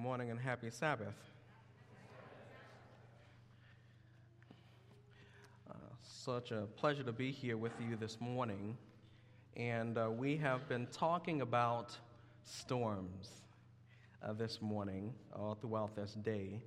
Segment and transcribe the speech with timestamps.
[0.00, 1.14] morning and happy Sabbath.
[5.70, 8.78] Uh, such a pleasure to be here with you this morning.
[9.58, 11.94] And uh, we have been talking about
[12.44, 13.42] storms
[14.22, 16.62] uh, this morning, all throughout this day.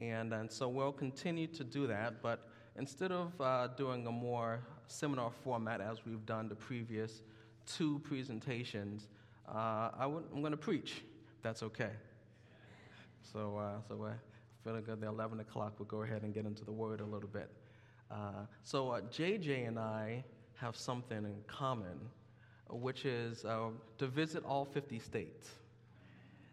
[0.00, 4.60] And, and so we'll continue to do that, but instead of uh, doing a more
[4.86, 7.20] seminar format as we've done the previous
[7.66, 9.08] two presentations,
[9.46, 11.04] uh, I I'm going to preach.
[11.42, 11.90] That's okay.
[13.30, 14.12] So, uh, so uh,
[14.64, 15.00] feeling good.
[15.00, 17.50] The 11 o'clock, we'll go ahead and get into the word a little bit.
[18.10, 20.24] Uh, so, uh, JJ and I
[20.56, 21.98] have something in common,
[22.70, 25.48] which is uh, to visit all 50 states.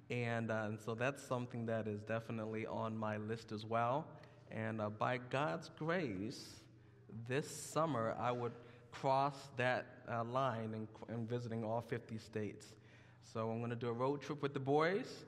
[0.09, 4.07] And, uh, and so that's something that is definitely on my list as well.
[4.51, 6.61] And by God's grace,
[7.27, 8.53] this summer I would
[8.91, 9.85] cross that
[10.31, 12.73] line in, in visiting all 50 states.
[13.31, 15.25] So I'm going to do a road trip with the boys.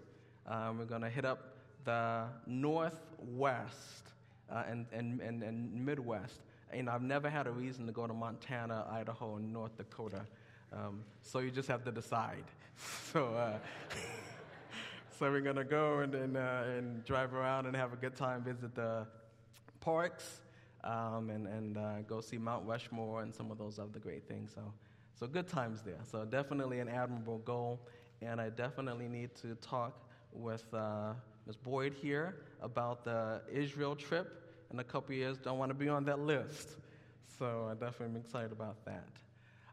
[0.48, 4.12] Um, we're going to hit up the Northwest
[4.52, 6.42] uh, and, and, and, and, Midwest.
[6.72, 10.26] And I've never had a reason to go to Montana, Idaho, and North Dakota.
[10.74, 12.44] Um, so you just have to decide.
[13.14, 13.60] So, uh,
[15.20, 18.42] so we're to go and, and, uh, and drive around and have a good time,
[18.42, 19.06] visit the
[19.82, 20.42] parks,
[20.84, 24.54] um, and, and uh, go see Mount Rushmore and some of those other great things.
[24.56, 24.62] So,
[25.20, 26.00] so good times there.
[26.10, 27.80] So definitely an admirable goal.
[28.24, 31.14] And I definitely need to talk with uh,
[31.48, 31.58] Ms.
[31.58, 34.38] Boyd here about the Israel trip.
[34.72, 36.78] In a couple years, don't want to be on that list.
[37.38, 39.08] So I definitely am excited about that.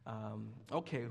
[0.06, 1.04] Um, okay,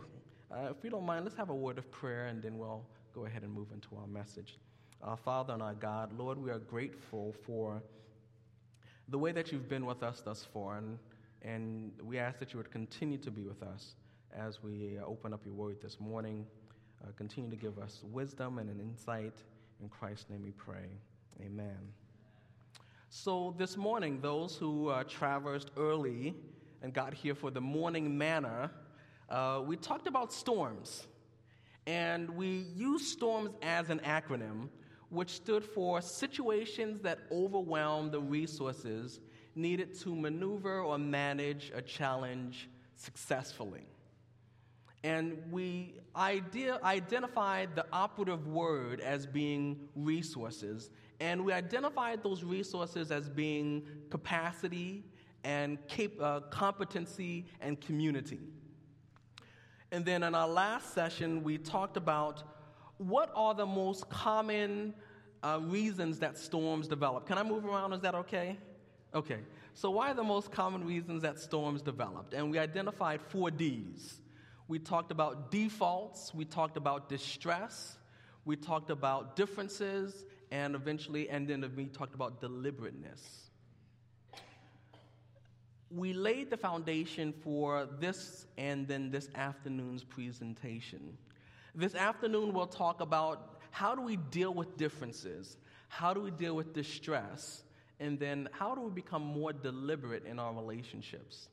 [0.51, 3.25] uh, if you don't mind, let's have a word of prayer and then we'll go
[3.25, 4.57] ahead and move into our message.
[5.01, 7.83] Our Father and our God, Lord, we are grateful for
[9.09, 10.97] the way that you've been with us thus far, and,
[11.41, 13.95] and we ask that you would continue to be with us
[14.35, 16.45] as we open up your word this morning.
[17.03, 19.33] Uh, continue to give us wisdom and an insight.
[19.81, 20.87] In Christ's name we pray.
[21.41, 21.77] Amen.
[23.09, 26.35] So, this morning, those who uh, traversed early
[26.81, 28.71] and got here for the morning manna,
[29.29, 31.07] uh, we talked about storms.
[31.85, 34.67] And we used storms as an acronym,
[35.09, 39.21] which stood for situations that overwhelm the resources
[39.55, 43.85] needed to maneuver or manage a challenge successfully.
[45.03, 50.89] And we identified the operative word as being resources.
[51.19, 55.03] And we identified those resources as being capacity
[55.43, 58.39] and cap- uh, competency and community.
[59.91, 62.43] And then in our last session, we talked about
[62.97, 64.93] what are the most common
[65.43, 67.27] uh, reasons that storms develop.
[67.27, 67.93] Can I move around?
[67.93, 68.57] Is that okay?
[69.13, 69.39] Okay.
[69.73, 72.33] So, why are the most common reasons that storms developed?
[72.33, 74.21] And we identified four D's
[74.67, 77.97] we talked about defaults, we talked about distress,
[78.45, 83.49] we talked about differences, and eventually, and then we talked about deliberateness.
[85.89, 91.17] We laid the foundation for this and then this afternoon's presentation.
[91.73, 95.57] This afternoon, we'll talk about how do we deal with differences,
[95.87, 97.63] how do we deal with distress,
[97.99, 101.47] and then how do we become more deliberate in our relationships.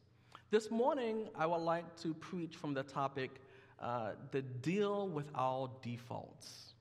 [0.54, 3.41] This morning, I would like to preach from the topic
[3.81, 6.75] uh, the deal with our defaults.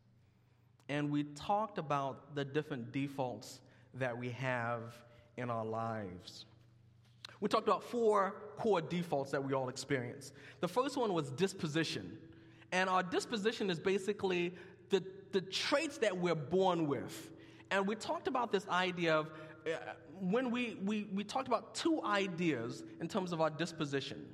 [0.90, 3.62] And we talked about the different defaults
[3.96, 4.94] that we have
[5.38, 6.46] in our lives.
[7.40, 10.34] We talked about four core defaults that we all experience.
[10.60, 12.20] The first one was disposition.
[12.72, 14.54] And our disposition is basically
[14.92, 17.32] the, the traits that we're born with.
[17.72, 19.32] And we talked about this idea of
[20.20, 24.26] when we, we, we talked about two ideas in terms of our disposition.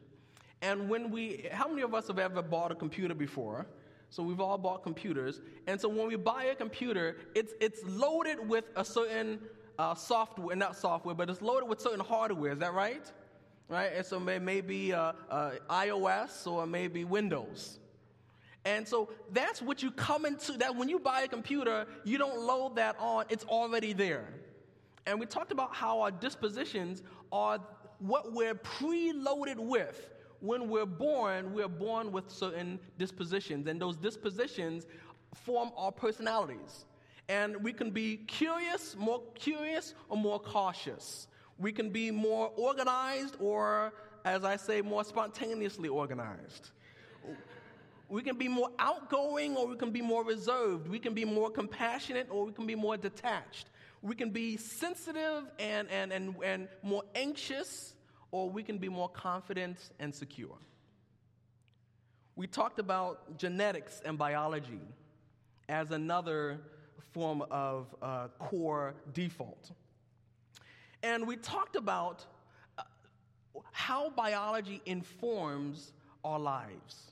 [0.62, 3.66] And when we, how many of us have ever bought a computer before?
[4.10, 5.42] So we've all bought computers.
[5.68, 9.40] And so when we buy a computer, it's, it's loaded with a certain
[9.78, 12.52] uh, software, not software, but it's loaded with certain hardware.
[12.52, 13.12] Is that right?
[13.68, 13.92] Right?
[13.96, 17.80] And so may, maybe uh, uh, iOS or maybe Windows.
[18.66, 22.42] And so that's what you come into, that when you buy a computer, you don't
[22.42, 24.28] load that on, it's already there.
[25.06, 27.60] And we talked about how our dispositions are
[28.00, 30.10] what we're preloaded with.
[30.42, 34.86] When we're born, we're born with certain dispositions, and those dispositions
[35.34, 36.86] form our personalities.
[37.28, 41.28] And we can be curious, more curious, or more cautious.
[41.58, 43.94] We can be more organized, or,
[44.24, 46.72] as I say, more spontaneously organized.
[48.08, 50.88] We can be more outgoing, or we can be more reserved.
[50.88, 53.68] We can be more compassionate, or we can be more detached.
[54.02, 57.94] We can be sensitive and, and, and, and more anxious,
[58.32, 60.58] or we can be more confident and secure.
[62.36, 64.80] We talked about genetics and biology
[65.68, 66.62] as another
[67.14, 69.72] form of uh, core default.
[71.04, 72.26] And we talked about
[72.78, 72.84] uh,
[73.72, 75.94] how biology informs
[76.24, 77.12] our lives.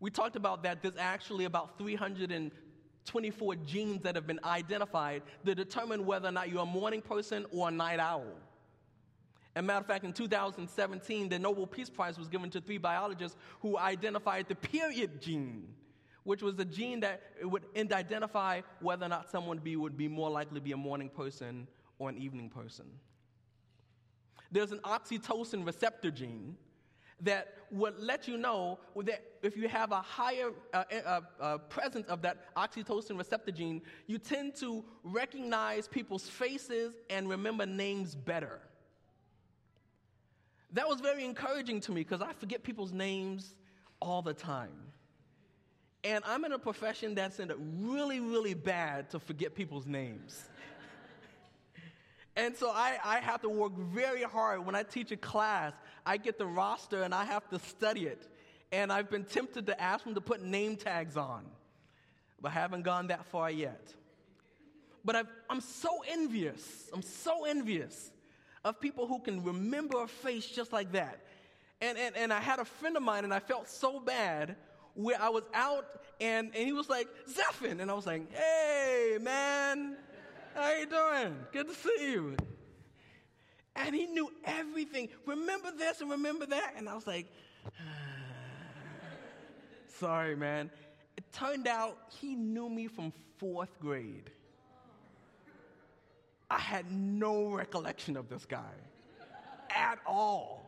[0.00, 1.78] We talked about that there's actually about
[3.08, 7.46] 324 genes that have been identified that determine whether or not you're a morning person
[7.50, 8.26] or a night owl.
[9.56, 12.78] As a matter of fact, in 2017, the Nobel Peace Prize was given to three
[12.78, 15.66] biologists who identified the period gene,
[16.24, 20.30] which was a gene that would identify whether or not someone be, would be more
[20.30, 21.66] likely to be a morning person
[21.98, 22.86] or an evening person.
[24.52, 26.56] There's an oxytocin receptor gene
[27.20, 32.06] that would let you know that if you have a higher uh, uh, uh, presence
[32.08, 38.60] of that oxytocin receptor gene, you tend to recognize people's faces and remember names better.
[40.72, 43.54] That was very encouraging to me because I forget people's names
[44.00, 44.92] all the time.
[46.04, 50.48] And I'm in a profession that's in really, really bad to forget people's names.
[52.38, 54.64] And so I, I have to work very hard.
[54.64, 55.72] When I teach a class,
[56.06, 58.28] I get the roster and I have to study it.
[58.70, 61.44] And I've been tempted to ask them to put name tags on,
[62.40, 63.92] but I haven't gone that far yet.
[65.04, 66.88] But i am so envious.
[66.92, 68.12] I'm so envious
[68.64, 71.20] of people who can remember a face just like that.
[71.80, 74.56] And, and, and I had a friend of mine, and I felt so bad
[74.94, 75.86] where I was out,
[76.20, 77.80] and, and he was like, Zephin.
[77.80, 79.96] And I was like, hey, man,
[80.58, 81.36] how you doing?
[81.52, 82.36] Good to see you.
[83.76, 85.08] And he knew everything.
[85.26, 86.74] Remember this and remember that?
[86.76, 87.26] And I was like,
[89.98, 90.70] sorry, man.
[91.16, 94.30] It turned out he knew me from fourth grade.
[96.50, 98.74] I had no recollection of this guy
[99.70, 100.64] at all.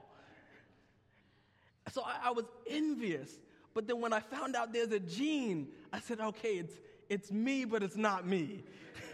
[1.91, 3.31] So I, I, was envious.
[3.75, 6.75] But then when I found out there's a gene, I said, okay, it's,
[7.09, 8.63] it's me, but it's not me.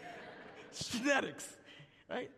[0.84, 1.56] genetics,
[2.08, 2.31] right?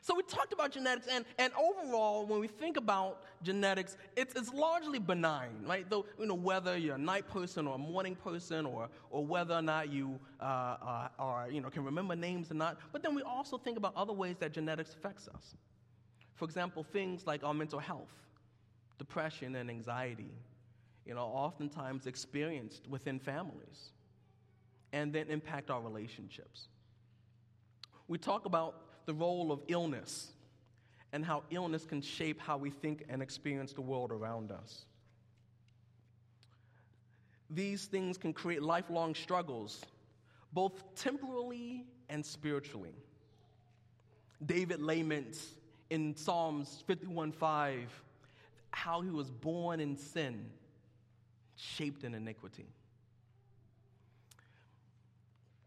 [0.00, 4.52] So we talked about genetics, and, and overall, when we think about genetics, it's, it's
[4.54, 5.88] largely benign, right?
[5.88, 9.54] Though, you know, whether you're a night person or a morning person, or, or whether
[9.54, 12.78] or not you uh, uh, are, you know, can remember names or not.
[12.90, 15.56] But then we also think about other ways that genetics affects us.
[16.36, 18.14] For example, things like our mental health,
[18.96, 20.30] depression and anxiety,
[21.04, 23.90] you know, oftentimes experienced within families,
[24.92, 26.68] and then impact our relationships.
[28.08, 28.74] We talk about
[29.06, 30.32] the role of illness
[31.12, 34.84] and how illness can shape how we think and experience the world around us.
[37.50, 39.82] These things can create lifelong struggles,
[40.52, 42.94] both temporally and spiritually.
[44.44, 45.54] David laments
[45.90, 47.88] in Psalms 51:5
[48.70, 50.50] how he was born in sin,
[51.56, 52.66] shaped in iniquity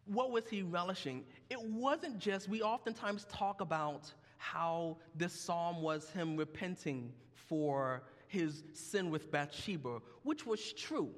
[0.06, 1.24] what was he relishing?
[1.50, 8.63] It wasn't just, we oftentimes talk about how this psalm was him repenting for his
[8.74, 11.12] sin with Bathsheba, which was true.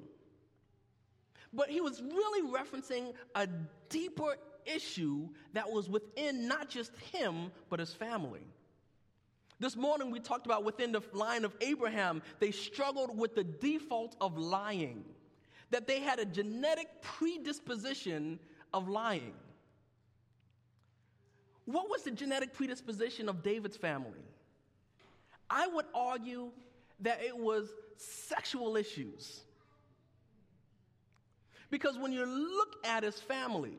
[1.52, 3.48] But he was really referencing a
[3.88, 4.36] deeper
[4.66, 8.46] issue that was within not just him, but his family.
[9.60, 14.16] This morning we talked about within the line of Abraham, they struggled with the default
[14.20, 15.04] of lying,
[15.70, 18.40] that they had a genetic predisposition
[18.74, 19.32] of lying.
[21.64, 24.24] What was the genetic predisposition of David's family?
[25.48, 26.50] I would argue
[27.00, 29.40] that it was sexual issues.
[31.70, 33.78] Because when you look at his family,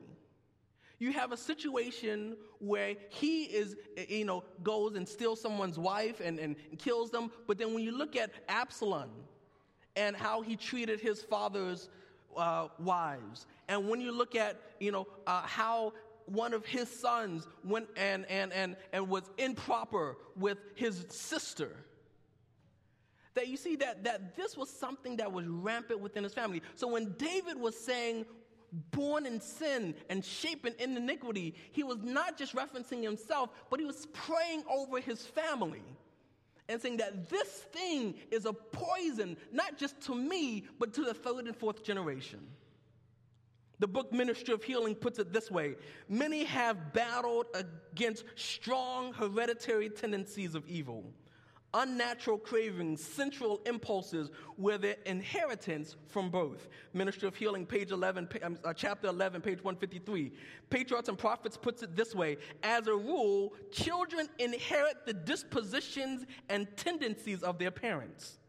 [0.97, 3.75] you have a situation where he is,
[4.07, 7.31] you know, goes and steals someone's wife and, and kills them.
[7.47, 9.09] But then when you look at Absalom
[9.95, 11.89] and how he treated his father's
[12.37, 13.45] uh, wives.
[13.67, 15.93] And when you look at, you know, uh, how
[16.25, 21.75] one of his sons went and, and, and, and was improper with his sister,
[23.35, 26.61] that you see that, that this was something that was rampant within his family.
[26.75, 28.25] So when David was saying,
[28.91, 33.85] born in sin and shapen in iniquity, he was not just referencing himself, but he
[33.85, 35.83] was praying over his family
[36.67, 41.13] and saying that this thing is a poison, not just to me, but to the
[41.13, 42.39] third and fourth generation.
[43.79, 45.75] The book Ministry of Healing puts it this way
[46.07, 51.03] Many have battled against strong hereditary tendencies of evil
[51.75, 56.69] unnatural cravings, central impulses were their inheritance from birth.
[56.93, 60.31] Ministry of Healing, page 11, um, uh, chapter 11, page 153.
[60.69, 66.67] Patriarchs and Prophets puts it this way As a rule, children inherit the dispositions and
[66.77, 68.39] tendencies of their parents.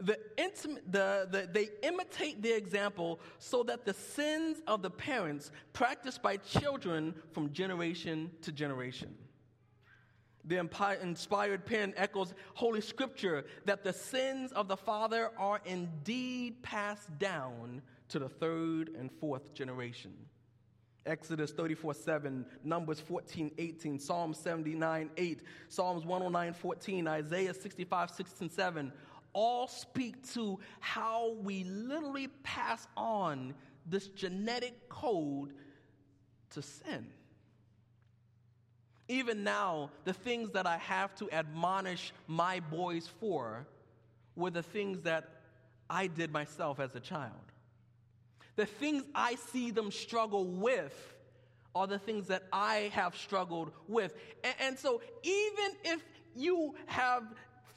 [0.00, 6.22] The the, the, they imitate the example so that the sins of the parents practiced
[6.22, 9.14] by children from generation to generation.
[10.48, 10.56] The
[11.02, 17.82] inspired pen echoes Holy Scripture that the sins of the father are indeed passed down
[18.08, 20.12] to the third and fourth generation.
[21.04, 28.40] Exodus 34 7, Numbers 14 18, Psalm 79 8, Psalms 109 14, Isaiah 65 6
[28.40, 28.92] and 7
[29.34, 33.54] all speak to how we literally pass on
[33.86, 35.52] this genetic code
[36.50, 37.06] to sin.
[39.08, 43.66] Even now, the things that I have to admonish my boys for
[44.36, 45.28] were the things that
[45.88, 47.32] I did myself as a child.
[48.56, 50.94] The things I see them struggle with
[51.74, 54.14] are the things that I have struggled with.
[54.44, 57.22] And, and so, even if you have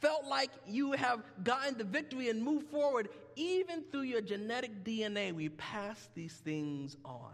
[0.02, 5.34] felt like you have gotten the victory and moved forward, even through your genetic DNA,
[5.34, 7.34] we pass these things on.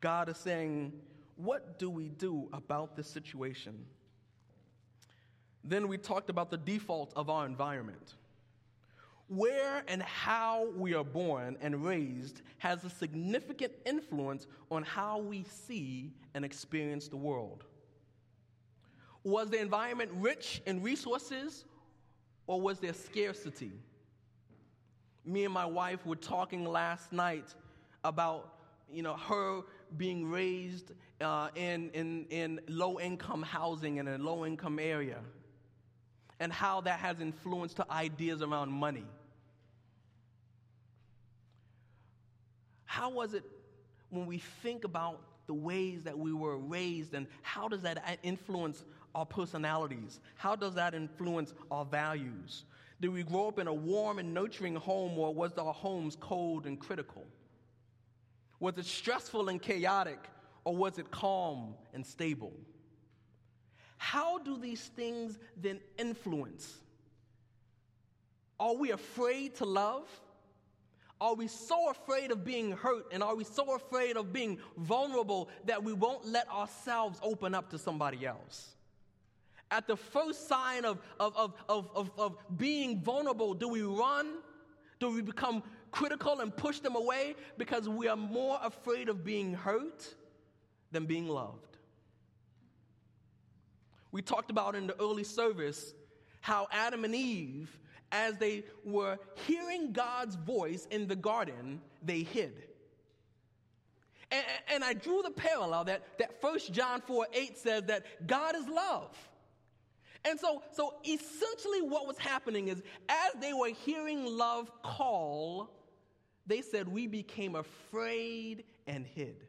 [0.00, 0.92] God is saying,
[1.36, 3.84] What do we do about this situation?
[5.62, 8.14] Then we talked about the default of our environment.
[9.28, 15.44] Where and how we are born and raised has a significant influence on how we
[15.44, 17.64] see and experience the world.
[19.24, 21.64] Was the environment rich in resources
[22.46, 23.72] or was there scarcity?
[25.24, 27.52] Me and my wife were talking last night
[28.04, 28.56] about
[28.88, 29.62] you know, her
[29.96, 35.18] being raised uh, in, in, in low income housing in a low income area
[36.40, 39.06] and how that has influenced her ideas around money.
[42.84, 43.44] How was it
[44.10, 48.84] when we think about the ways that we were raised and how does that influence
[49.14, 50.20] our personalities?
[50.36, 52.64] How does that influence our values?
[53.00, 56.66] Did we grow up in a warm and nurturing home, or was our homes cold
[56.66, 57.24] and critical?
[58.60, 60.18] Was it stressful and chaotic,
[60.64, 62.52] or was it calm and stable?
[63.98, 66.78] How do these things then influence?
[68.58, 70.08] Are we afraid to love?
[71.20, 75.48] Are we so afraid of being hurt and are we so afraid of being vulnerable
[75.64, 78.74] that we won't let ourselves open up to somebody else?
[79.70, 84.34] At the first sign of, of, of, of, of, being vulnerable, do we run?
[85.00, 85.62] Do we become
[85.96, 90.14] critical and push them away because we are more afraid of being hurt
[90.92, 91.78] than being loved?
[94.12, 95.94] We talked about in the early service
[96.42, 97.78] how Adam and Eve,
[98.12, 102.62] as they were hearing God's voice in the garden, they hid.
[104.30, 108.54] And, and I drew the parallel that, that 1 John 4 8 says that God
[108.54, 109.16] is love.
[110.28, 115.75] And so, so essentially, what was happening is as they were hearing love call,
[116.46, 119.44] they said, We became afraid and hid.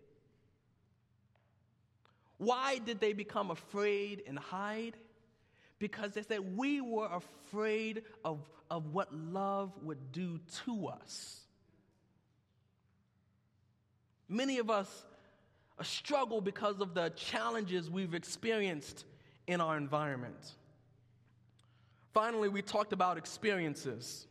[2.38, 4.96] Why did they become afraid and hide?
[5.80, 8.40] Because they said, We were afraid of,
[8.70, 11.42] of what love would do to us.
[14.30, 15.06] Many of us
[15.80, 19.06] uh, struggle because of the challenges we've experienced
[19.48, 20.56] in our environment.
[22.14, 24.27] Finally, we talked about experiences.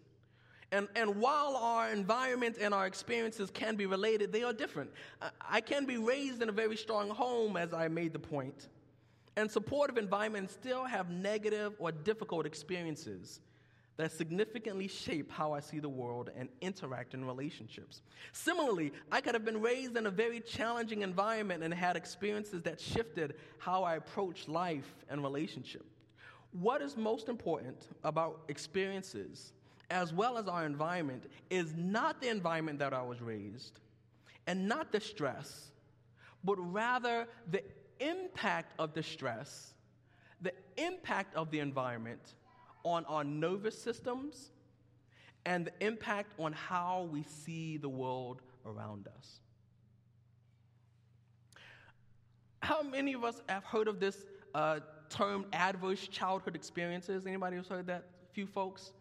[0.76, 4.90] And, and while our environment and our experiences can be related, they are different.
[5.40, 8.68] I can be raised in a very strong home, as I made the point,
[9.36, 13.40] and supportive environments still have negative or difficult experiences
[13.96, 18.02] that significantly shape how I see the world and interact in relationships.
[18.32, 22.78] Similarly, I could have been raised in a very challenging environment and had experiences that
[22.78, 25.94] shifted how I approach life and relationships.
[26.52, 29.54] What is most important about experiences
[29.90, 33.80] as well as our environment is not the environment that I was raised
[34.46, 35.70] and not the stress,
[36.44, 37.62] but rather the
[38.00, 39.74] impact of the stress,
[40.40, 42.34] the impact of the environment
[42.84, 44.50] on our nervous systems,
[45.44, 49.40] and the impact on how we see the world around us.
[52.60, 54.24] How many of us have heard of this
[54.54, 57.26] uh, term adverse childhood experiences.
[57.26, 58.04] Anybody who's heard that?
[58.30, 58.92] A few folks.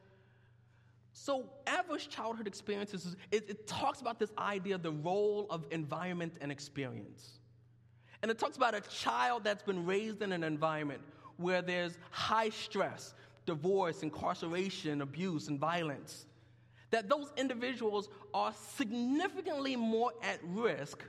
[1.18, 6.34] So, adverse childhood experiences, it, it, talks about this idea of the role of environment
[6.42, 7.40] and experience.
[8.22, 11.00] And it talks about a child that's been raised in an environment
[11.38, 13.14] where there's high stress,
[13.46, 16.26] divorce, incarceration, abuse, and violence.
[16.92, 21.02] That those individuals are significantly more at risk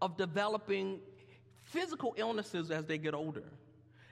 [0.00, 1.00] of developing
[1.64, 3.42] physical illnesses as they get older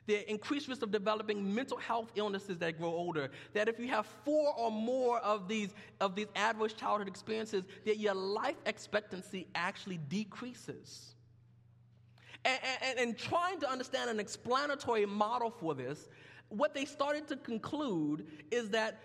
[0.06, 4.06] the increased risk of developing mental health illnesses that grow older, that if you have
[4.24, 9.98] four or more of these, of these adverse childhood experiences, that your life expectancy actually
[10.08, 11.14] decreases.
[12.44, 16.08] And, and, and trying to understand an explanatory model for this,
[16.48, 19.00] what they started to conclude is that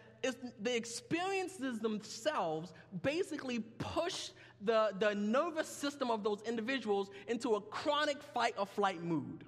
[0.62, 4.30] the experiences themselves basically push
[4.62, 9.44] the, the nervous system of those individuals into a chronic fight or flight mood.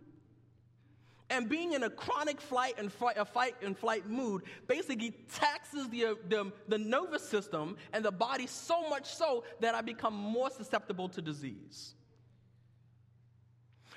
[1.30, 5.90] And being in a chronic flight and fight, a fight and flight mood basically taxes
[5.90, 10.50] the, the, the nervous system and the body so much so that I become more
[10.50, 11.96] susceptible to disease.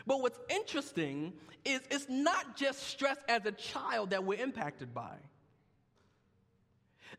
[0.07, 1.33] But what's interesting
[1.65, 5.17] is it's not just stress as a child that we're impacted by.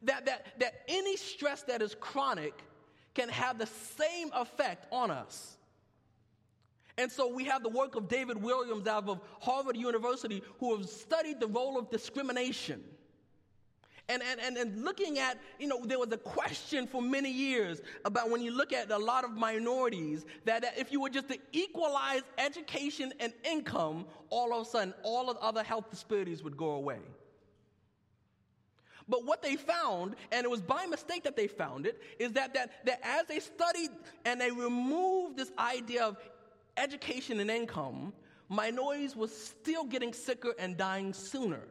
[0.04, 2.54] That, that, that any stress that is chronic
[3.14, 5.57] can have the same effect on us.
[6.98, 10.90] And so we have the work of David Williams out of Harvard University who have
[10.90, 12.84] studied the role of discrimination.
[14.10, 17.82] And, and, and, and looking at, you know, there was a question for many years
[18.06, 21.28] about when you look at a lot of minorities that, that if you were just
[21.28, 26.42] to equalize education and income, all of a sudden all of the other health disparities
[26.42, 27.00] would go away.
[29.10, 32.54] But what they found, and it was by mistake that they found it, is that,
[32.54, 33.90] that, that as they studied
[34.26, 36.18] and they removed this idea of
[36.78, 38.14] education and income,
[38.50, 41.62] minorities were still getting sicker and dying sooner.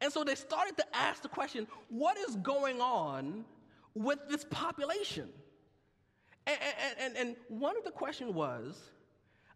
[0.00, 3.44] And so they started to ask the question what is going on
[3.94, 5.28] with this population?
[6.46, 6.58] And,
[7.00, 8.80] and, and, one of the questions was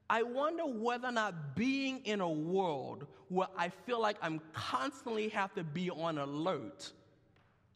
[0.09, 5.29] I wonder whether or not being in a world where I feel like I'm constantly
[5.31, 6.93] have to be on alert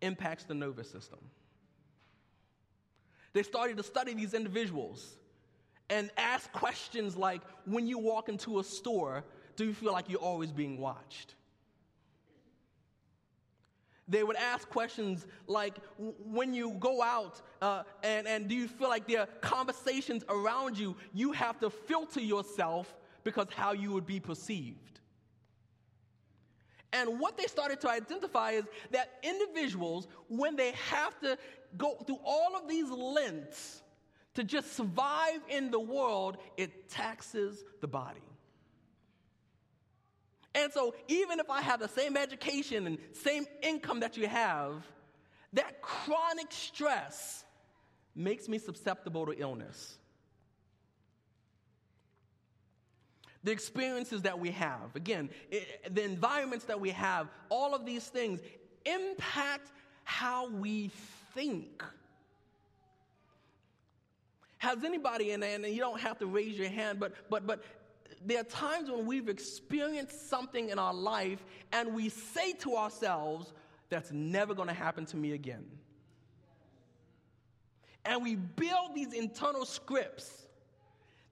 [0.00, 1.18] impacts the nervous system.
[3.32, 5.16] They started to study these individuals
[5.90, 9.24] and ask questions like when you walk into a store,
[9.56, 11.34] do you feel like you're always being watched?
[14.08, 18.88] They would ask questions like, when you go out uh, and, and do you feel
[18.88, 24.06] like there are conversations around you, you have to filter yourself because how you would
[24.06, 25.00] be perceived.
[26.92, 31.38] And what they started to identify is that individuals, when they have to
[31.76, 33.82] go through all of these lengths
[34.34, 38.20] to just survive in the world, it taxes the body.
[40.54, 44.84] And so, even if I have the same education and same income that you have,
[45.52, 47.44] that chronic stress
[48.14, 49.98] makes me susceptible to illness.
[53.42, 58.06] The experiences that we have, again, it, the environments that we have, all of these
[58.06, 58.40] things
[58.84, 59.70] impact
[60.04, 60.90] how we
[61.34, 61.82] think.
[64.60, 67.64] Has anybody, and, and you don't have to raise your hand, but, but, but
[68.26, 71.42] there are times when we've experienced something in our life
[71.72, 73.54] and we say to ourselves,
[73.88, 75.64] that's never going to happen to me again.
[78.04, 80.46] And we build these internal scripts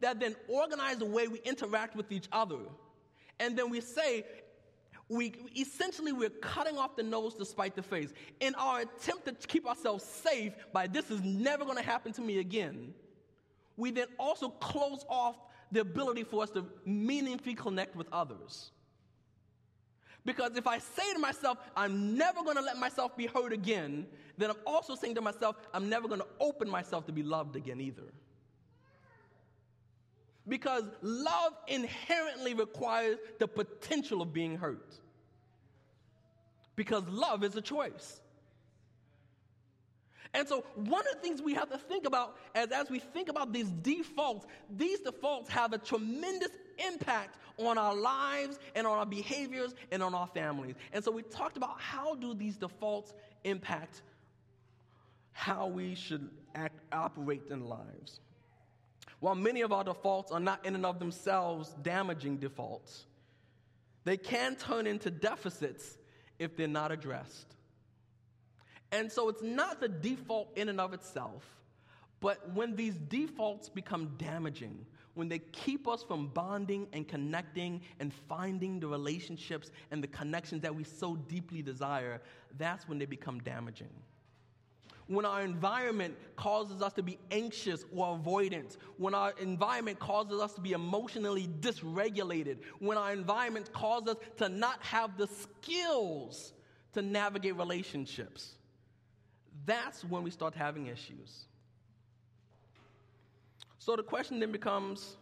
[0.01, 2.61] that then organize the way we interact with each other.
[3.41, 4.25] And then we say,
[5.11, 8.15] we essentially we're cutting off the nose to spite the face.
[8.41, 12.23] In our attempt to keep ourselves safe by this is never going to happen to
[12.23, 12.95] me again,
[13.79, 15.37] we then also close off
[15.73, 18.73] the ability for us to meaningfully connect with others.
[20.25, 24.07] Because if I say to myself, I'm never going to let myself be hurt again,
[24.37, 27.57] then I'm also saying to myself, I'm never going to open myself to be loved
[27.57, 28.03] again either.
[30.47, 34.95] Because love inherently requires the potential of being hurt.
[36.75, 38.21] Because love is a choice.
[40.35, 43.29] And so, one of the things we have to think about as, as we think
[43.29, 46.51] about these defaults, these defaults have a tremendous
[46.93, 50.75] impact on our lives and on our behaviors and on our families.
[50.93, 53.15] And so, we talked about how do these defaults
[53.45, 54.03] impact
[55.33, 58.21] how we should act, operate in lives.
[59.21, 63.07] While many of our defaults are not in and of themselves damaging defaults,
[64.05, 65.97] they can turn into deficits
[66.39, 67.55] if they're not addressed.
[68.93, 71.45] And so it's not the default in and of itself,
[72.21, 78.13] but when these defaults become damaging, when they keep us from bonding and connecting and
[78.29, 82.21] finding the relationships and the connections that we so deeply desire,
[82.57, 83.91] that's when they become damaging.
[85.09, 90.53] When our environment causes us to be anxious or avoidant, when our environment causes us
[90.53, 96.53] to be emotionally dysregulated, when our environment causes us to not have the skills
[96.93, 98.58] to navigate relationships,
[99.69, 101.45] that's when we start having issues.
[103.79, 105.17] So the question then becomes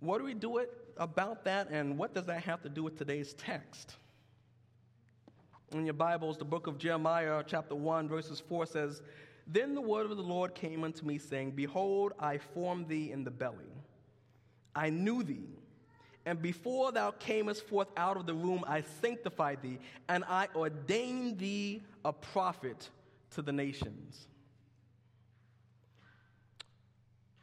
[0.00, 2.98] What do we do it about that, and what does that have to do with
[2.98, 3.96] today's text?
[5.72, 9.02] In your Bibles, the book of Jeremiah, chapter 1, verses 4 says,
[9.46, 13.22] Then the word of the Lord came unto me, saying, Behold, I formed thee in
[13.22, 13.72] the belly.
[14.74, 15.48] I knew thee,
[16.26, 21.38] and before thou camest forth out of the womb, I sanctified thee, and I ordained
[21.38, 22.88] thee a prophet
[23.32, 24.26] to the nations.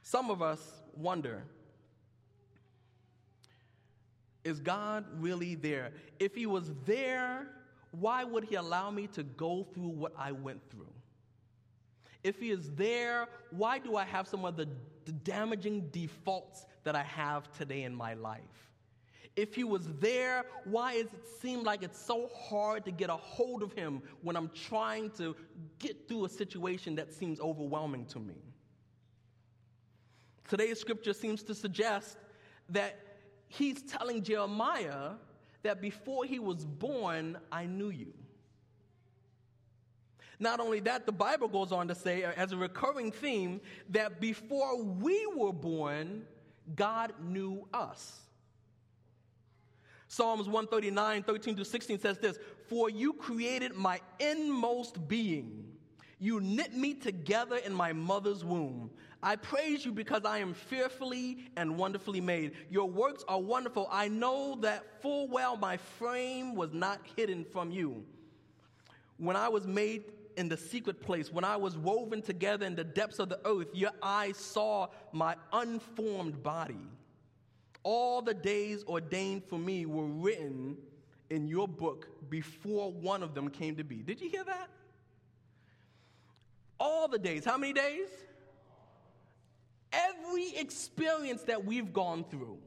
[0.02, 0.62] Some of us
[0.96, 1.44] wonder
[4.48, 5.92] is God really there?
[6.20, 7.48] If He was there,
[7.92, 10.94] why would He allow me to go through what I went through?
[12.24, 14.70] If He is there, why do I have some of the,
[15.24, 18.67] damaging defaults that I have today in my life?
[19.38, 23.16] If he was there, why does it seem like it's so hard to get a
[23.16, 25.36] hold of him when I'm trying to
[25.78, 28.34] get through a situation that seems overwhelming to me?
[30.50, 32.18] Today's scripture seems to suggest
[32.70, 32.98] that
[33.48, 35.12] he's telling Jeremiah
[35.62, 38.14] that before he was born, I knew you.
[40.40, 44.82] Not only that, the Bible goes on to say, as a recurring theme, that before
[44.82, 46.24] we were born,
[46.76, 48.22] God knew us.
[50.08, 55.66] Psalms 139, 13 to 16 says this For you created my inmost being.
[56.20, 58.90] You knit me together in my mother's womb.
[59.22, 62.54] I praise you because I am fearfully and wonderfully made.
[62.70, 63.88] Your works are wonderful.
[63.92, 68.04] I know that full well my frame was not hidden from you.
[69.18, 70.06] When I was made
[70.38, 73.68] in the secret place, when I was woven together in the depths of the earth,
[73.74, 76.88] your eyes saw my unformed body.
[77.90, 80.76] All the days ordained for me were written
[81.30, 84.04] in your book before one of them came to be.
[84.04, 84.68] Did you hear that?
[86.82, 87.46] All the days.
[87.46, 88.10] How many days?
[89.94, 92.58] Every experience that we've gone through,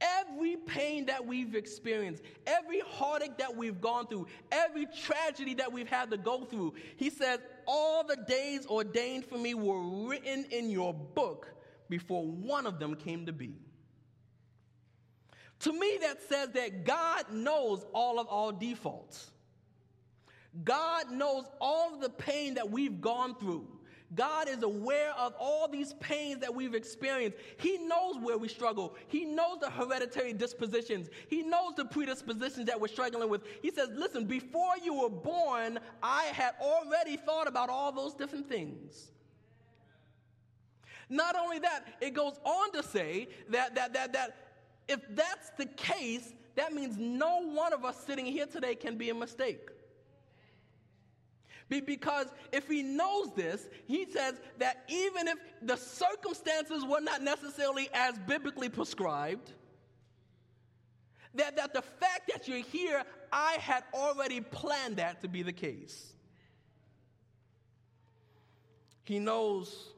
[0.00, 5.88] every pain that we've experienced, every heartache that we've gone through, every tragedy that we've
[5.88, 10.70] had to go through, he says, All the days ordained for me were written in
[10.70, 11.48] your book
[11.88, 13.56] before one of them came to be.
[15.62, 19.30] To me, that says that God knows all of our defaults.
[20.64, 23.66] God knows all of the pain that we've gone through.
[24.14, 27.38] God is aware of all these pains that we've experienced.
[27.58, 28.96] He knows where we struggle.
[29.06, 31.08] He knows the hereditary dispositions.
[31.28, 33.42] He knows the predispositions that we're struggling with.
[33.62, 38.48] He says, Listen, before you were born, I had already thought about all those different
[38.48, 39.12] things.
[41.08, 44.41] Not only that, it goes on to say that, that, that, that
[44.88, 49.10] if that's the case, that means no one of us sitting here today can be
[49.10, 49.70] a mistake.
[51.68, 57.88] Because if he knows this, he says that even if the circumstances were not necessarily
[57.94, 59.52] as biblically prescribed,
[61.34, 65.52] that, that the fact that you're here, I had already planned that to be the
[65.52, 66.12] case.
[69.04, 69.92] He knows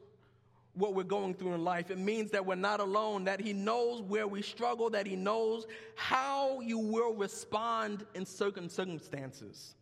[0.75, 1.89] what we're going through in life.
[1.89, 5.65] It means that we're not alone, that He knows where we struggle, that He knows
[5.95, 9.75] how you will respond in certain circumstances,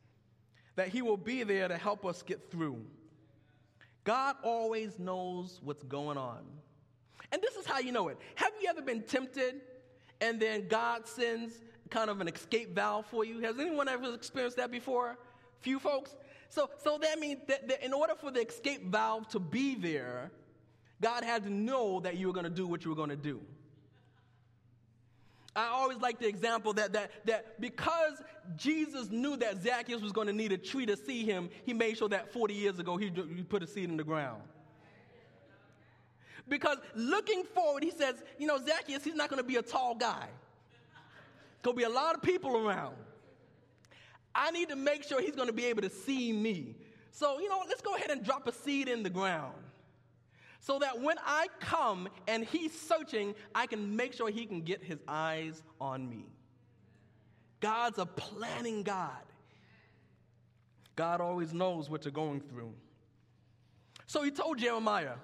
[0.76, 2.80] that He will be there to help us get through.
[4.04, 6.44] God always knows what's going on.
[7.32, 8.18] And this is how you know it.
[8.36, 9.62] Have you ever been tempted
[10.22, 13.40] and then God sends kind of an escape valve for you?
[13.40, 15.18] Has anyone ever experienced that before?
[15.62, 16.16] Few folks?
[16.50, 20.32] So, so that means that, that in order for the escape valve to be there,
[21.04, 23.18] God had to know that you were going to do what you were going to
[23.18, 23.42] do.
[25.54, 28.24] I always like the example that, that, that because
[28.56, 31.98] Jesus knew that Zacchaeus was going to need a tree to see him, he made
[31.98, 34.42] sure that 40 years ago he, he put a seed in the ground.
[36.48, 39.96] Because looking forward, he says, you know, Zacchaeus, he's not going to be a tall
[39.96, 40.28] guy.
[41.64, 42.96] To be a lot of people around.
[44.34, 46.76] I need to make sure he's going to be able to see me.
[47.12, 49.54] So, you know, let's go ahead and drop a seed in the ground
[50.64, 54.82] so that when I come and he's searching, I can make sure he can get
[54.82, 56.26] his eyes on me.
[57.60, 59.12] God's a planning God.
[60.96, 62.74] God always knows what you're going through.
[64.06, 65.16] So he told Jeremiah,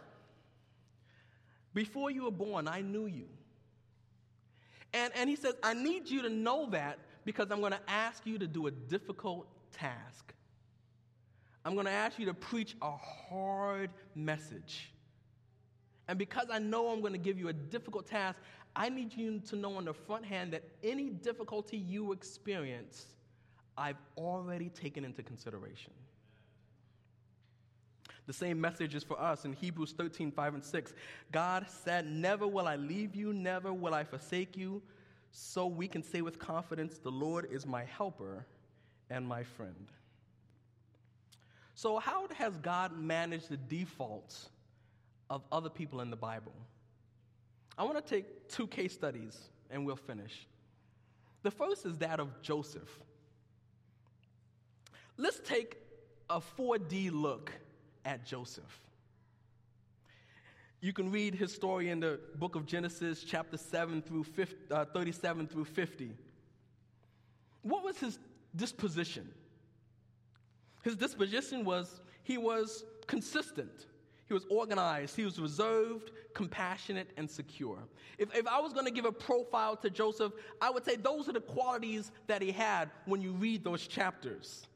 [1.73, 3.27] Before you were born, I knew you.
[4.93, 8.25] And, and he says, I need you to know that because I'm going to ask
[8.25, 10.33] you to do a difficult task.
[11.63, 14.91] I'm going to ask you to preach a hard message.
[16.09, 18.39] And because I know I'm going to give you a difficult task,
[18.75, 23.05] I need you to know on the front hand that any difficulty you experience,
[23.77, 25.93] I've already taken into consideration.
[28.25, 30.93] The same message is for us in Hebrews 13, 5 and 6.
[31.31, 34.81] God said, Never will I leave you, never will I forsake you.
[35.31, 38.47] So we can say with confidence, The Lord is my helper
[39.11, 39.91] and my friend.
[41.75, 44.49] So, how has God managed the defaults
[45.29, 46.53] of other people in the Bible?
[47.77, 49.37] I want to take two case studies
[49.69, 50.47] and we'll finish.
[51.43, 52.99] The first is that of Joseph.
[55.17, 55.77] Let's take
[56.29, 57.51] a 4D look
[58.05, 58.81] at Joseph.
[60.81, 64.85] You can read his story in the book of Genesis, chapter 7 through 50, uh,
[64.85, 66.11] 37 through 50.
[67.63, 68.17] What was his
[68.55, 69.29] disposition?
[70.83, 73.87] His disposition was he was consistent,
[74.29, 77.79] he was organized, he was reserved, compassionate, and secure.
[78.19, 81.27] If, if I was going to give a profile to Joseph, I would say those
[81.27, 84.67] are the qualities that he had when you read those chapters.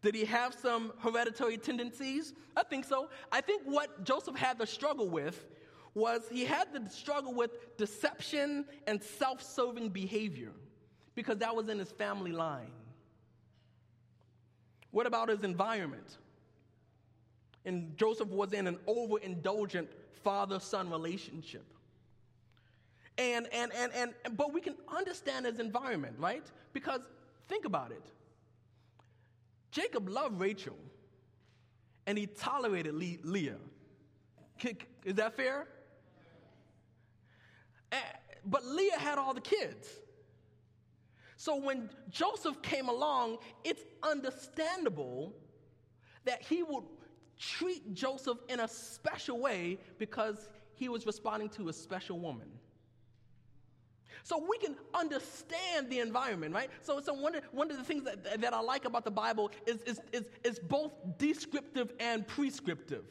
[0.00, 2.34] Did he have some hereditary tendencies?
[2.56, 3.10] I think so.
[3.32, 5.44] I think what Joseph had to struggle with
[5.94, 10.52] was he had to struggle with deception and self serving behavior
[11.16, 12.70] because that was in his family line.
[14.92, 16.16] What about his environment?
[17.68, 19.88] And Joseph was in an overindulgent
[20.24, 21.66] father son relationship.
[23.18, 26.46] And, and, and, and, but we can understand his environment, right?
[26.72, 27.00] Because
[27.46, 28.02] think about it.
[29.70, 30.78] Jacob loved Rachel
[32.06, 33.58] and he tolerated Le- Leah.
[35.04, 35.68] Is that fair?
[37.92, 37.96] Eh,
[38.46, 39.88] but Leah had all the kids.
[41.36, 45.34] So when Joseph came along, it's understandable
[46.24, 46.84] that he would
[47.38, 52.48] treat Joseph in a special way because he was responding to a special woman.
[54.24, 56.70] So we can understand the environment, right?
[56.82, 59.50] So, so one, of, one of the things that, that I like about the Bible
[59.66, 63.04] is, is, is, is both descriptive and prescriptive.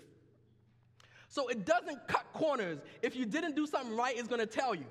[1.30, 2.80] So it doesn't cut corners.
[3.02, 4.86] If you didn't do something right, it's going to tell you.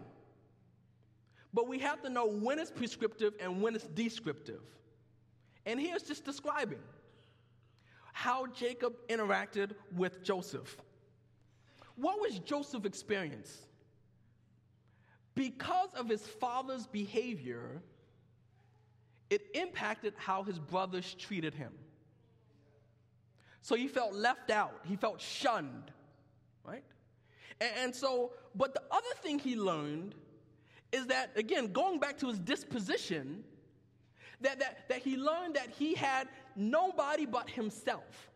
[1.55, 4.61] But we have to know when it's prescriptive and when it's descriptive.
[5.65, 6.81] And here's just describing
[8.17, 10.75] how Jacob interacted with Joseph.
[11.97, 13.59] What was Joseph's experience?
[15.35, 17.83] Because of his father's behavior,
[19.29, 21.73] it impacted how his brothers treated him.
[23.61, 25.93] So he felt left out, he felt shunned,
[26.65, 26.85] right?
[27.61, 30.15] And, and, so, but the other thing he learned
[30.91, 33.45] is that, again, going back to his disposition,
[34.41, 38.31] that, that, that he learned that he had nobody but himself.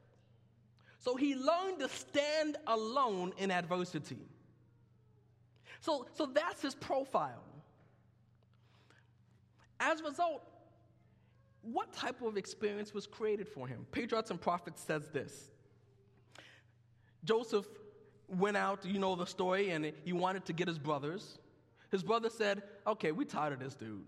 [0.99, 4.19] So he learned to stand alone in adversity.
[5.81, 7.43] So, so that's his profile.
[9.79, 10.43] As a result,
[11.63, 13.87] what type of experience was created for him?
[13.91, 15.51] Patriarchs and Prophets says this.
[17.25, 17.67] Joseph
[18.29, 21.39] went out, you know the story, and he wanted to get his brothers.
[21.91, 24.05] His brother said, Okay, we tired of this dude.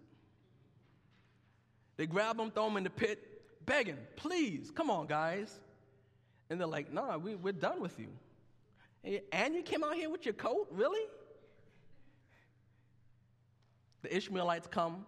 [1.97, 5.59] They grab him, throw him in the pit, begging, Please, come on, guys.
[6.51, 8.09] And they're like, Nah, we, we're done with you.
[9.33, 10.69] And you came out here with your coat?
[10.71, 11.05] Really?
[14.03, 15.05] The Ishmaelites come.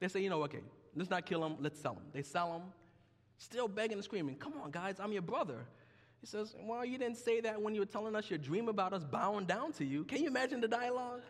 [0.00, 0.60] They say, you know, okay,
[0.96, 2.02] let's not kill him, let's sell him.
[2.12, 2.62] They sell him,
[3.38, 5.66] still begging and screaming, come on, guys, I'm your brother.
[6.20, 8.92] He says, well, you didn't say that when you were telling us your dream about
[8.92, 10.04] us bowing down to you.
[10.04, 11.22] Can you imagine the dialogue?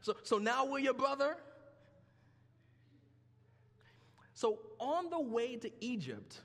[0.00, 1.36] So, so now we're your brother?
[4.34, 6.40] So on the way to Egypt,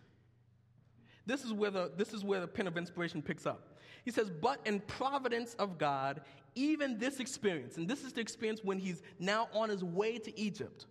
[1.26, 3.78] this is where the, this is where the pen of inspiration picks up.
[4.06, 6.22] He says, But in providence of God,
[6.56, 10.40] even this experience, and this is the experience when he's now on his way to
[10.40, 10.86] Egypt,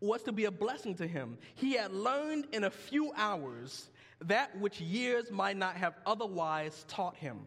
[0.00, 1.38] was to be a blessing to him.
[1.54, 3.88] He had learned in a few hours
[4.20, 7.40] that which years might not have otherwise taught him.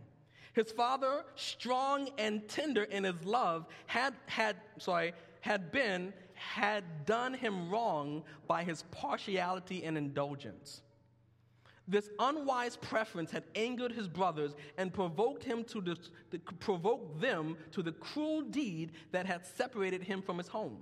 [0.53, 7.33] His father, strong and tender in his love, had, had, sorry, had been, had done
[7.33, 10.81] him wrong by his partiality and indulgence.
[11.87, 15.95] This unwise preference had angered his brothers and provoked him to, the,
[16.31, 20.77] to provoke them to the cruel deed that had separated him from his home.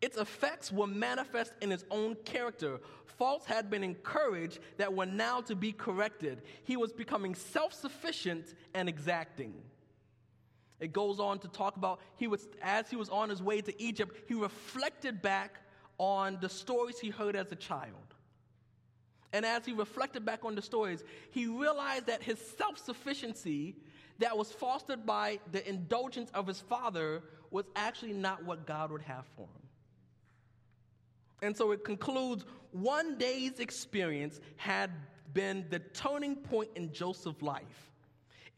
[0.00, 2.78] Its effects were manifest in his own character.
[3.04, 6.42] Faults had been encouraged that were now to be corrected.
[6.62, 9.54] He was becoming self sufficient and exacting.
[10.80, 13.82] It goes on to talk about he was as he was on his way to
[13.82, 15.60] Egypt, he reflected back
[15.98, 17.94] on the stories he heard as a child.
[19.32, 23.76] And as he reflected back on the stories, he realized that his self sufficiency
[24.18, 29.02] that was fostered by the indulgence of his father was actually not what God would
[29.02, 29.68] have for him.
[31.42, 34.90] And so it concludes one day's experience had
[35.32, 37.90] been the turning point in Joseph's life.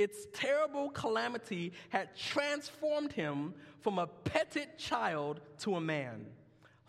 [0.01, 6.25] Its terrible calamity had transformed him from a petted child to a man,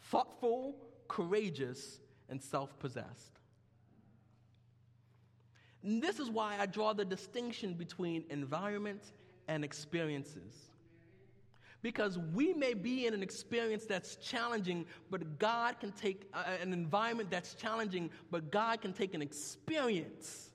[0.03, 0.77] thoughtful,
[1.09, 3.37] courageous, and self possessed.
[5.83, 9.11] This is why I draw the distinction between environment
[9.49, 10.69] and experiences.
[11.81, 16.71] Because we may be in an experience that's challenging, but God can take uh, an
[16.71, 20.51] environment that's challenging, but God can take an experience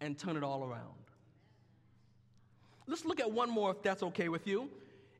[0.00, 1.01] and turn it all around.
[2.86, 4.68] Let's look at one more, if that's okay with you.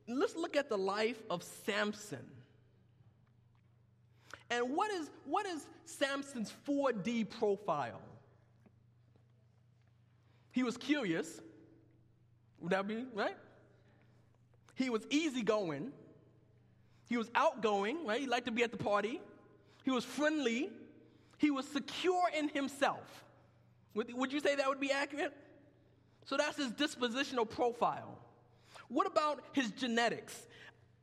[0.09, 2.25] Let's look at the life of Samson.
[4.51, 8.01] And what is, what is Samson's 4D profile?
[10.51, 11.41] He was curious.
[12.61, 13.37] Would that be right?
[14.75, 15.93] He was easygoing.
[17.09, 18.21] He was outgoing, right?
[18.21, 19.21] He liked to be at the party.
[19.85, 20.71] He was friendly.
[21.39, 23.25] He was secure in himself.
[23.95, 25.35] Would, would you say that would be accurate?
[26.25, 28.19] So that's his dispositional profile.
[28.89, 30.47] What about his genetics?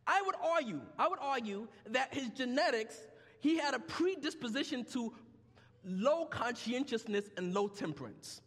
[0.08, 2.98] I would argue, I would argue that his genetics,
[3.42, 5.14] he had a predisposition to
[5.84, 8.42] low conscientiousness and low temperance.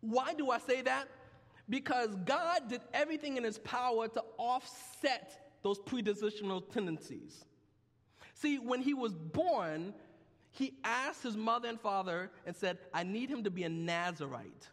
[0.00, 1.08] Why do I say that?
[1.68, 7.44] Because God did everything in his power to offset those predispositional tendencies.
[8.34, 9.94] See, when he was born,
[10.52, 14.68] he asked his mother and father and said, I need him to be a Nazarite.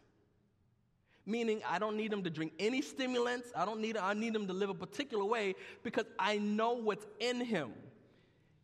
[1.26, 3.52] Meaning, I don't need him to drink any stimulants.
[3.56, 7.06] I don't need, I need him to live a particular way because I know what's
[7.20, 7.72] in him.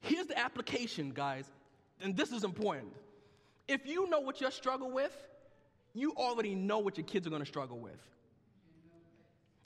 [0.01, 1.45] Here's the application, guys,
[2.01, 2.93] and this is important.
[3.67, 5.15] If you know what you struggle with,
[5.93, 7.99] you already know what your kids are going to struggle with.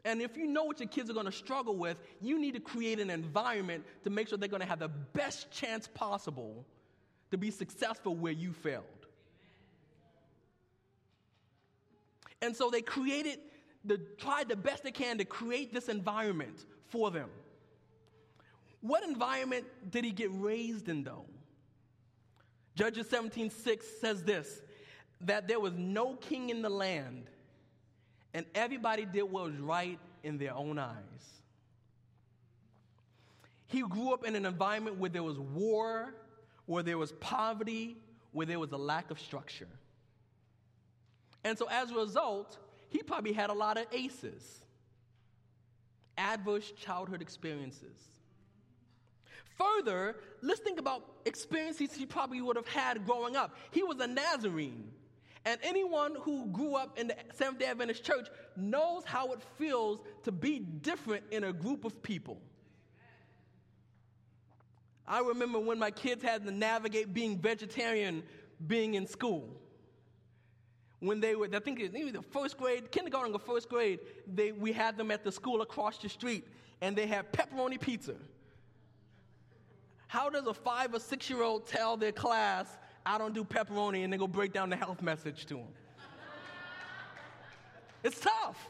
[0.06, 2.60] And if you know what your kids are going to struggle with, you need to
[2.60, 6.65] create an environment to make sure they're going to have the best chance possible
[7.32, 8.84] to be successful where you failed.
[12.43, 13.39] And so they created,
[13.86, 17.29] the, tried the best they can to create this environment for them.
[18.82, 21.25] What environment did he get raised in, though?
[22.75, 24.62] Judges 17 6 says this
[25.21, 27.29] that there was no king in the land,
[28.34, 30.97] and everybody did what was right in their own eyes.
[33.67, 36.13] He grew up in an environment where there was war,
[36.65, 37.95] where there was poverty,
[38.34, 39.69] where there was a lack of structure.
[41.43, 42.58] And so as a result,
[42.89, 44.63] he probably had a lot of ACEs
[46.17, 47.97] adverse childhood experiences.
[49.58, 53.56] Further, let's think about experiences he probably would have had growing up.
[53.71, 54.91] He was a Nazarene.
[55.45, 59.99] And anyone who grew up in the Seventh day Adventist church knows how it feels
[60.23, 62.39] to be different in a group of people.
[65.06, 68.23] I remember when my kids had to navigate being vegetarian
[68.65, 69.49] being in school.
[71.04, 74.54] When they were, I think it was the first grade, kindergarten or first grade, they,
[74.54, 76.48] we had them at the school across the street,
[76.80, 78.16] and they had pepperoni pizza.
[80.08, 84.06] How does a five or six year old tell their class I don't do pepperoni,
[84.06, 85.68] and they go break down the health message to them.
[88.02, 88.70] it's tough.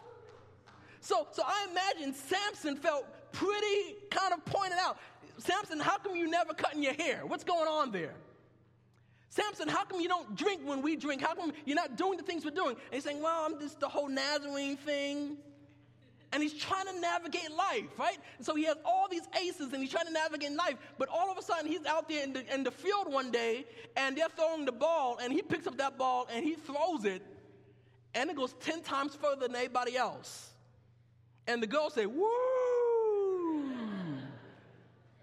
[1.02, 4.98] So, so I imagine Samson felt pretty kind of pointed out.
[5.38, 7.28] Samson, how come you never cutting your hair?
[7.28, 8.16] What's going on there?
[9.34, 11.20] Samson, how come you don't drink when we drink?
[11.20, 12.76] How come you're not doing the things we're doing?
[12.76, 15.38] And he's saying, well, I'm just the whole Nazarene thing
[16.32, 18.18] and he's trying to navigate life, right?
[18.38, 21.32] And so he has all these ACEs and he's trying to navigate life, but all
[21.32, 23.66] of a sudden he's out there in the, in the field one day
[23.98, 27.24] and they're throwing the ball and he picks up that ball and he throws it
[28.14, 30.52] and it goes 10 times further than anybody else.
[31.48, 32.30] And the girls say, woo!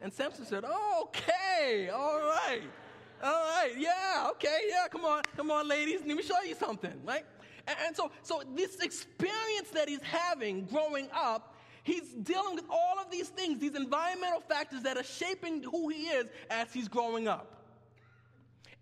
[0.00, 2.62] And Samson said, okay, all right,
[3.22, 6.94] all right, yeah, okay, yeah, come on, come on, ladies, let me show you something,
[7.04, 7.24] right?
[7.66, 13.10] And so, so this experience that he's having growing up, he's dealing with all of
[13.10, 17.60] these things, these environmental factors that are shaping who he is as he's growing up.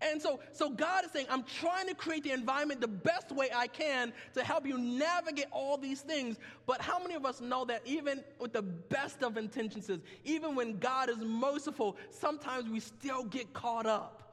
[0.01, 3.49] And so, so God is saying, I'm trying to create the environment the best way
[3.53, 6.37] I can to help you navigate all these things.
[6.65, 9.91] But how many of us know that even with the best of intentions,
[10.23, 14.28] even when God is merciful, sometimes we still get caught up?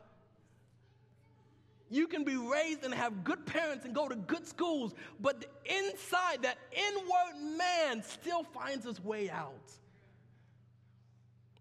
[1.89, 6.43] You can be raised and have good parents and go to good schools, but inside,
[6.43, 9.71] that inward man still finds his way out.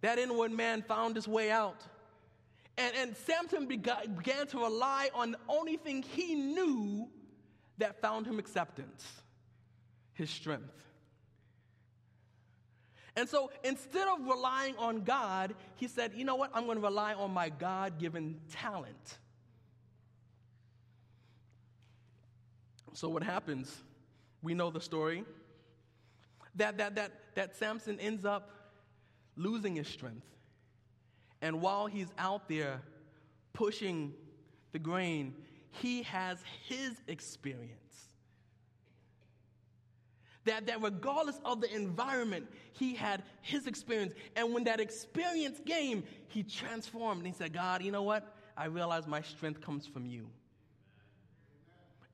[0.01, 1.83] That inward man found his way out.
[2.77, 7.07] And, and Samson began, began to rely on the only thing he knew
[7.77, 9.05] that found him acceptance
[10.13, 10.73] his strength.
[13.15, 16.51] And so instead of relying on God, he said, You know what?
[16.53, 19.19] I'm going to rely on my God given talent.
[22.95, 23.83] So, what happens?
[24.41, 25.25] We know the story.
[26.55, 28.49] That, that, that, that Samson ends up
[29.35, 30.25] losing his strength.
[31.41, 32.81] And while he's out there
[33.51, 34.13] pushing
[34.71, 35.35] the grain,
[35.71, 36.37] he has
[36.67, 37.71] his experience.
[40.45, 44.13] That, that regardless of the environment, he had his experience.
[44.37, 48.37] And when that experience came, he transformed and he said, God, you know what?
[48.55, 50.29] I realize my strength comes from you.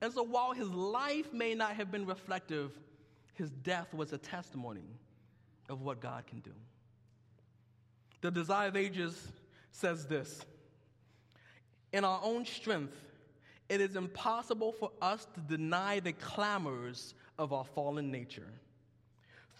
[0.02, 2.72] And so while his life may not have been reflective,
[3.34, 4.98] his death was a testimony
[5.68, 6.50] of what God can do.
[8.20, 9.28] The Desire of Ages
[9.70, 10.44] says this
[11.92, 12.96] In our own strength,
[13.68, 18.52] it is impossible for us to deny the clamors of our fallen nature.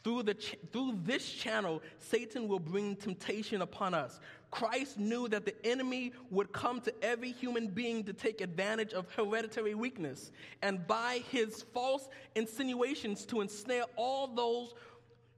[0.02, 4.18] Through, the ch- through this channel, Satan will bring temptation upon us.
[4.52, 9.10] Christ knew that the enemy would come to every human being to take advantage of
[9.10, 10.30] hereditary weakness
[10.60, 14.74] and by his false insinuations to ensnare all those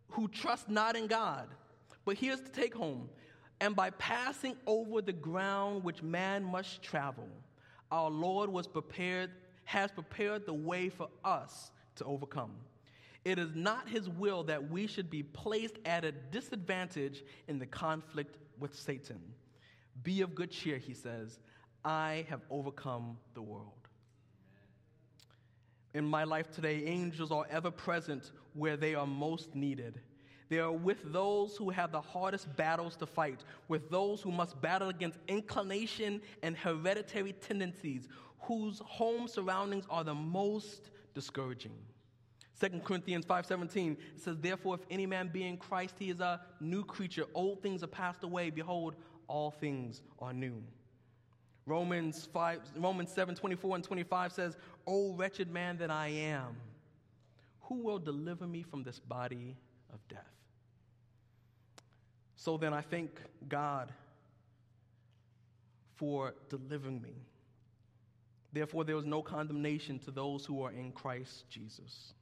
[0.08, 1.48] who trust not in God.
[2.04, 3.08] But here's the take home.
[3.60, 7.28] And by passing over the ground which man must travel,
[7.92, 9.30] our Lord was prepared,
[9.64, 12.50] has prepared the way for us to overcome.
[13.24, 17.66] It is not his will that we should be placed at a disadvantage in the
[17.66, 19.20] conflict with Satan.
[20.02, 21.38] Be of good cheer, he says.
[21.84, 23.88] I have overcome the world.
[25.92, 30.00] In my life today, angels are ever present where they are most needed.
[30.48, 34.60] They are with those who have the hardest battles to fight, with those who must
[34.60, 38.08] battle against inclination and hereditary tendencies,
[38.40, 41.72] whose home surroundings are the most discouraging.
[42.60, 46.84] 2 Corinthians 5:17 says, Therefore, if any man be in Christ, he is a new
[46.84, 47.24] creature.
[47.34, 48.50] Old things are passed away.
[48.50, 48.94] Behold,
[49.26, 50.62] all things are new.
[51.66, 56.56] Romans 5, Romans 7, 24 and 25 says, O wretched man that I am,
[57.62, 59.56] who will deliver me from this body
[59.92, 60.30] of death?
[62.36, 63.90] So then I thank God
[65.96, 67.14] for delivering me.
[68.52, 72.12] Therefore, there is no condemnation to those who are in Christ Jesus.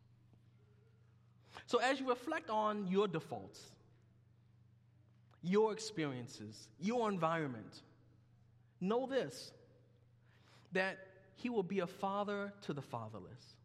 [1.73, 3.59] So, as you reflect on your defaults,
[5.43, 7.81] your experiences, your environment,
[8.79, 9.53] know this
[10.73, 10.99] that
[11.35, 13.57] He will be a father to the fatherless,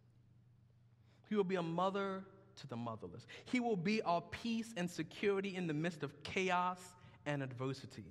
[1.28, 2.24] He will be a mother
[2.62, 6.80] to the motherless, He will be our peace and security in the midst of chaos
[7.26, 8.06] and adversity.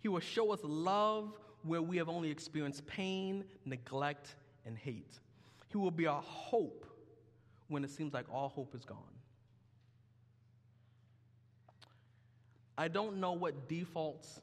[0.00, 4.34] He will show us love where we have only experienced pain, neglect,
[4.66, 5.20] and hate.
[5.68, 6.84] He will be our hope
[7.68, 9.19] when it seems like all hope is gone.
[12.80, 14.40] I don't know what defaults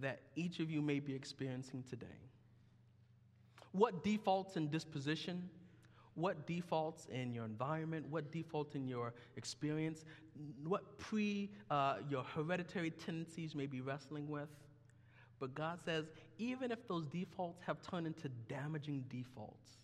[0.00, 2.20] that each of you may be experiencing today.
[3.72, 5.48] What defaults in disposition,
[6.14, 10.04] what defaults in your environment, what defaults in your experience,
[10.62, 14.50] what pre uh, your hereditary tendencies may be wrestling with.
[15.40, 16.04] But God says,
[16.36, 19.78] even if those defaults have turned into damaging defaults,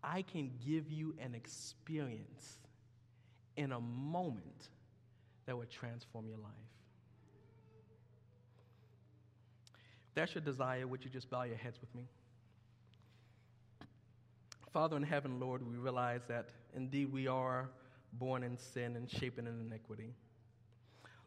[0.00, 2.60] I can give you an experience
[3.56, 4.68] in a moment
[5.46, 6.52] that would transform your life.
[10.08, 12.04] If that's your desire, would you just bow your heads with me?
[14.72, 17.70] Father in heaven, Lord, we realize that indeed we are
[18.12, 20.12] born in sin and shapen in iniquity.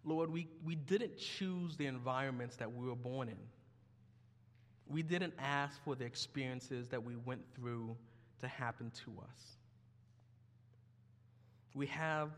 [0.03, 3.38] Lord, we, we didn't choose the environments that we were born in.
[4.88, 7.95] We didn't ask for the experiences that we went through
[8.41, 9.57] to happen to us.
[11.74, 12.30] We have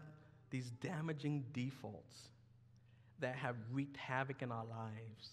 [0.52, 2.30] these damaging defaults
[3.20, 5.30] that have wreaked havoc in our lives.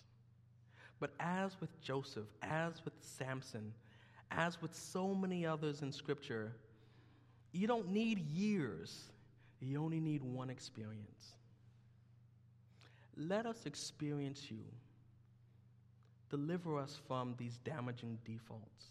[1.01, 3.73] But as with Joseph, as with Samson,
[4.31, 6.53] as with so many others in Scripture,
[7.53, 9.11] you don't need years,
[9.61, 11.35] you only need one experience.
[13.17, 14.63] Let us experience you.
[16.31, 18.87] Deliver us from these damaging defaults.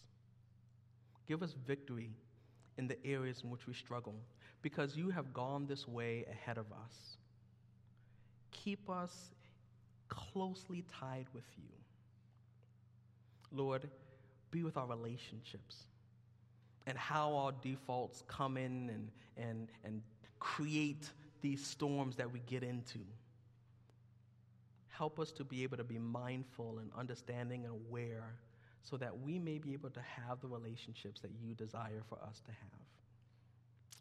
[1.27, 2.09] Give us victory
[2.77, 4.15] in the areas in which we struggle
[4.61, 7.17] because you have gone this way ahead of us.
[8.51, 9.31] Keep us
[10.09, 11.69] closely tied with you.
[13.51, 13.89] Lord,
[14.51, 15.83] be with our relationships
[16.85, 20.01] and how our defaults come in and, and, and
[20.39, 21.09] create
[21.41, 22.99] these storms that we get into.
[24.89, 28.33] Help us to be able to be mindful and understanding and aware
[28.81, 32.41] so that we may be able to have the relationships that you desire for us
[32.45, 32.86] to have.